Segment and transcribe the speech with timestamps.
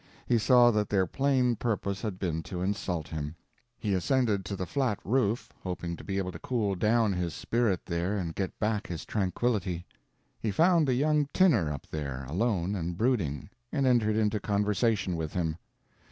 [0.25, 3.35] He saw that their plain purpose had been to insult him.
[3.77, 7.85] He ascended to the flat roof, hoping to be able to cool down his spirit
[7.85, 9.85] there and get back his tranquility.
[10.39, 15.33] He found the young tinner up there, alone and brooding, and entered into conversation with
[15.33, 15.57] him.